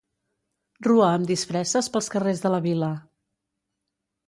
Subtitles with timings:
[0.87, 2.91] Rua amb disfresses pels carrers de la vila.